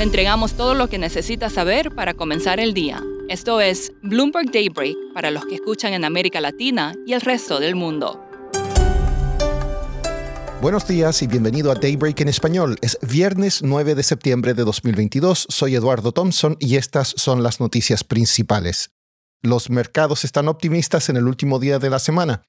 [0.00, 3.04] Le entregamos todo lo que necesita saber para comenzar el día.
[3.28, 7.74] Esto es Bloomberg Daybreak para los que escuchan en América Latina y el resto del
[7.74, 8.18] mundo.
[10.62, 12.78] Buenos días y bienvenido a Daybreak en español.
[12.80, 15.48] Es viernes 9 de septiembre de 2022.
[15.50, 18.92] Soy Eduardo Thompson y estas son las noticias principales.
[19.42, 22.40] Los mercados están optimistas en el último día de la semana.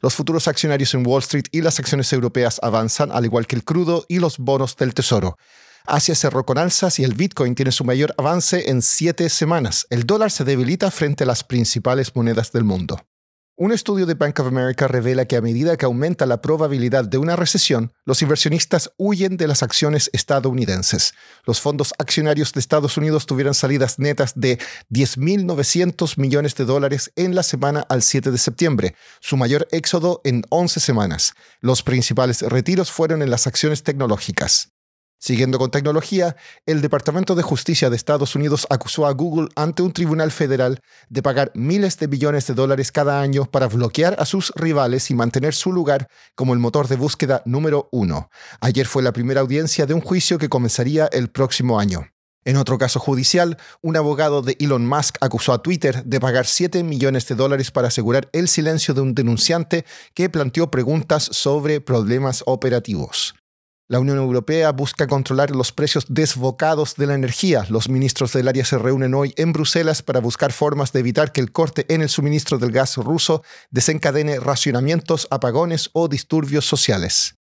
[0.00, 3.64] Los futuros accionarios en Wall Street y las acciones europeas avanzan, al igual que el
[3.64, 5.36] crudo y los bonos del Tesoro.
[5.86, 9.86] Asia cerró con alzas y el Bitcoin tiene su mayor avance en siete semanas.
[9.90, 12.98] El dólar se debilita frente a las principales monedas del mundo.
[13.56, 17.18] Un estudio de Bank of America revela que a medida que aumenta la probabilidad de
[17.18, 21.14] una recesión, los inversionistas huyen de las acciones estadounidenses.
[21.44, 24.58] Los fondos accionarios de Estados Unidos tuvieron salidas netas de
[24.90, 30.42] 10.900 millones de dólares en la semana al 7 de septiembre, su mayor éxodo en
[30.48, 31.34] 11 semanas.
[31.60, 34.73] Los principales retiros fueron en las acciones tecnológicas.
[35.24, 39.90] Siguiendo con tecnología, el Departamento de Justicia de Estados Unidos acusó a Google ante un
[39.90, 44.52] tribunal federal de pagar miles de billones de dólares cada año para bloquear a sus
[44.54, 48.28] rivales y mantener su lugar como el motor de búsqueda número uno.
[48.60, 52.06] Ayer fue la primera audiencia de un juicio que comenzaría el próximo año.
[52.44, 56.82] En otro caso judicial, un abogado de Elon Musk acusó a Twitter de pagar 7
[56.82, 62.42] millones de dólares para asegurar el silencio de un denunciante que planteó preguntas sobre problemas
[62.44, 63.34] operativos.
[63.86, 67.66] La Unión Europea busca controlar los precios desbocados de la energía.
[67.68, 71.42] Los ministros del área se reúnen hoy en Bruselas para buscar formas de evitar que
[71.42, 77.36] el corte en el suministro del gas ruso desencadene racionamientos, apagones o disturbios sociales.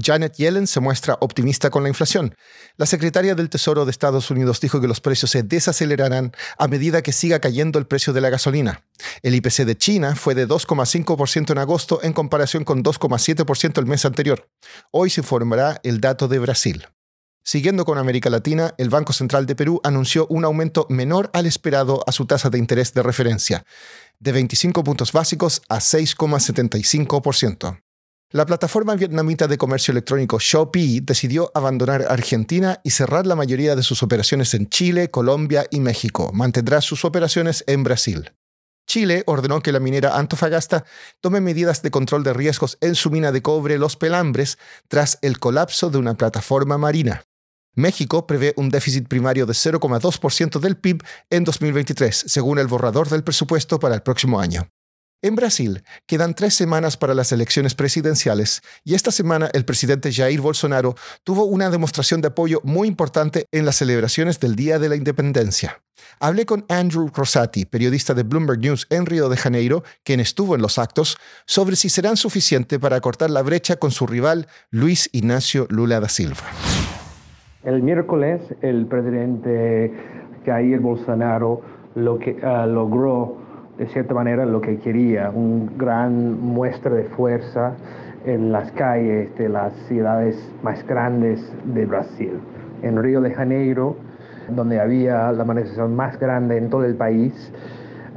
[0.00, 2.34] Janet Yellen se muestra optimista con la inflación.
[2.76, 7.02] La secretaria del Tesoro de Estados Unidos dijo que los precios se desacelerarán a medida
[7.02, 8.84] que siga cayendo el precio de la gasolina.
[9.22, 14.04] El IPC de China fue de 2,5% en agosto en comparación con 2,7% el mes
[14.04, 14.48] anterior.
[14.90, 16.86] Hoy se informará el dato de Brasil.
[17.46, 22.02] Siguiendo con América Latina, el Banco Central de Perú anunció un aumento menor al esperado
[22.06, 23.66] a su tasa de interés de referencia,
[24.18, 27.83] de 25 puntos básicos a 6,75%.
[28.34, 33.84] La plataforma vietnamita de comercio electrónico Shopee decidió abandonar Argentina y cerrar la mayoría de
[33.84, 36.32] sus operaciones en Chile, Colombia y México.
[36.34, 38.32] Mantendrá sus operaciones en Brasil.
[38.88, 40.84] Chile ordenó que la minera Antofagasta
[41.20, 44.58] tome medidas de control de riesgos en su mina de cobre Los Pelambres
[44.88, 47.22] tras el colapso de una plataforma marina.
[47.76, 53.22] México prevé un déficit primario de 0,2% del PIB en 2023, según el borrador del
[53.22, 54.73] presupuesto para el próximo año.
[55.24, 60.42] En Brasil quedan tres semanas para las elecciones presidenciales y esta semana el presidente Jair
[60.42, 64.96] Bolsonaro tuvo una demostración de apoyo muy importante en las celebraciones del Día de la
[64.96, 65.80] Independencia.
[66.20, 70.60] Hablé con Andrew Rosati, periodista de Bloomberg News en Río de Janeiro, quien estuvo en
[70.60, 75.66] los actos, sobre si serán suficientes para cortar la brecha con su rival Luis Ignacio
[75.70, 76.44] Lula da Silva.
[77.62, 79.90] El miércoles el presidente
[80.44, 81.62] Jair Bolsonaro
[81.94, 83.43] lo que, ah, logró
[83.78, 87.72] de cierta manera lo que quería, un gran muestra de fuerza
[88.24, 92.40] en las calles de las ciudades más grandes de Brasil.
[92.82, 93.96] En Río de Janeiro,
[94.48, 97.52] donde había la manifestación más grande en todo el país,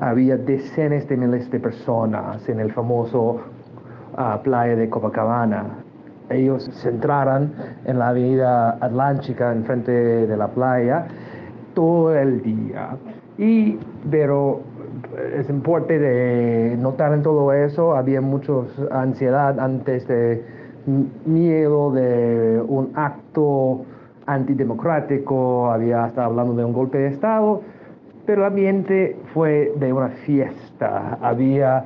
[0.00, 3.40] había decenas de miles de personas en el famoso
[4.16, 5.64] ah, playa de Copacabana.
[6.28, 7.52] Ellos se entraron
[7.84, 11.06] en la avenida Atlántica enfrente de la playa
[11.74, 12.96] todo el día.
[13.38, 13.78] Y,
[14.10, 14.60] pero
[15.38, 18.52] es importante de notar en todo eso, había mucha
[18.90, 20.44] ansiedad antes de
[21.24, 23.84] miedo de un acto
[24.26, 27.62] antidemocrático, había hasta hablando de un golpe de Estado,
[28.24, 31.84] pero el ambiente fue de una fiesta, había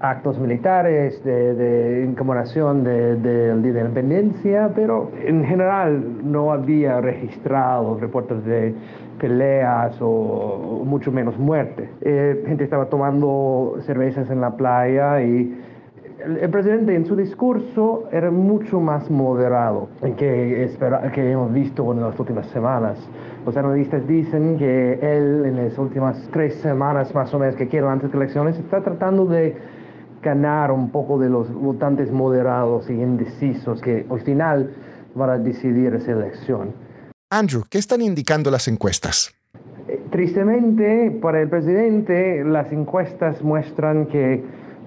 [0.00, 7.98] actos militares de, de del Día de la Independencia, pero en general no había registrado
[7.98, 8.74] reportes de
[9.20, 11.88] peleas o, mucho menos muerte.
[12.00, 15.56] Eh, gente estaba tomando cervezas en la playa y
[16.24, 22.00] el, presidente en su discurso era mucho más moderado que, espera, que hemos visto en
[22.00, 22.98] las últimas semanas.
[23.46, 27.88] Los analistas dicen que él en las últimas tres semanas más o menos que quiero
[27.88, 29.56] antes de elecciones está tratando de
[30.22, 34.70] ganar un poco de los votantes moderados y indecisos que al final
[35.14, 36.89] van a decidir esa elección.
[37.32, 39.32] Andrew, ¿qué están indicando las encuestas?
[39.86, 44.42] Eh, tristemente, para el presidente, las encuestas muestran que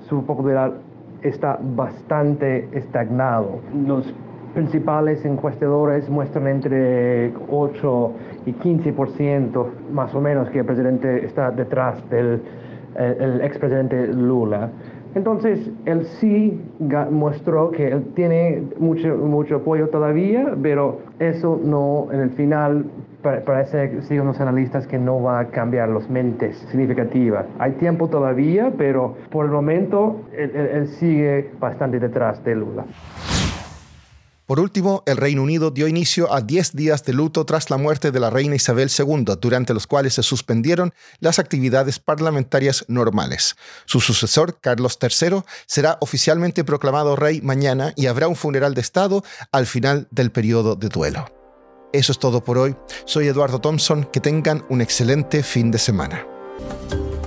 [0.09, 0.73] su popularidad
[1.21, 3.61] está bastante estagnado.
[3.87, 4.13] Los
[4.53, 8.13] principales encuestadores muestran entre 8
[8.45, 12.41] y 15% más o menos que el presidente está detrás del
[12.95, 14.69] el expresidente Lula.
[15.15, 16.59] Entonces, él sí
[17.11, 22.85] mostró que él tiene mucho, mucho apoyo todavía, pero eso no, en el final,
[23.21, 27.45] parece, siguen los analistas, que no va a cambiar los mentes significativa.
[27.59, 32.85] Hay tiempo todavía, pero por el momento él sigue bastante detrás de Lula.
[34.53, 38.11] Por último, el Reino Unido dio inicio a 10 días de luto tras la muerte
[38.11, 43.55] de la reina Isabel II, durante los cuales se suspendieron las actividades parlamentarias normales.
[43.85, 49.23] Su sucesor, Carlos III, será oficialmente proclamado rey mañana y habrá un funeral de Estado
[49.51, 51.25] al final del periodo de duelo.
[51.91, 52.75] Eso es todo por hoy.
[53.05, 54.03] Soy Eduardo Thompson.
[54.03, 56.27] Que tengan un excelente fin de semana.